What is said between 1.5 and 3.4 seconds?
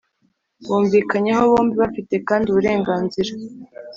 bombi bafite kandi uburenganzira